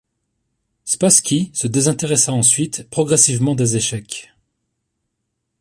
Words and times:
Spassky 0.83 1.51
se 1.53 1.67
désintéressa 1.67 2.33
ensuite 2.33 2.89
progressivement 2.89 3.53
des 3.53 3.75
échecs. 3.75 4.33